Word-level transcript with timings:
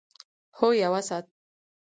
هو، 0.57 0.67
یوه 0.83 1.01
ساعت 1.09 1.25